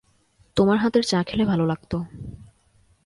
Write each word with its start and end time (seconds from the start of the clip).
তোমার 0.57 0.77
হাতের 0.77 1.03
চা 1.03 1.19
খেলে 1.23 1.43
ভালো 1.45 1.63
লাগত। 1.65 1.93